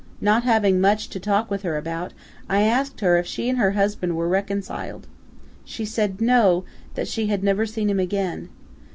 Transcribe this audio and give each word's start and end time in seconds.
Not 0.19 0.43
having 0.45 0.81
much 0.81 1.09
to 1.11 1.19
talk 1.19 1.51
with 1.51 1.61
her 1.61 1.77
about, 1.77 2.11
I 2.49 2.63
asked 2.63 3.01
her 3.01 3.19
if 3.19 3.27
she 3.27 3.49
and 3.49 3.59
her 3.59 3.73
husband 3.73 4.15
were 4.17 4.27
reconciled. 4.27 5.05
She 5.63 5.85
said 5.85 6.19
no, 6.19 6.63
that 6.95 7.07
she 7.07 7.27
had 7.27 7.43
never 7.43 7.67
seen 7.67 7.87
him 7.87 7.99
again. 7.99 8.49